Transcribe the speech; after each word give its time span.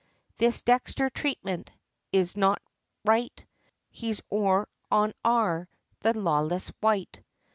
This 0.39 0.63
Dexter 0.63 1.11
treatment, 1.11 1.69
Is 2.11 2.35
not 2.35 2.59
right; 3.05 3.45
He's 3.91 4.19
Or, 4.31 4.67
on 4.89 5.13
Ar, 5.23 5.69
The 5.99 6.19
lawless 6.19 6.71
wight! 6.81 7.21